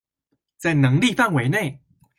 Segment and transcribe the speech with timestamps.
[0.57, 1.79] 在能力範圍內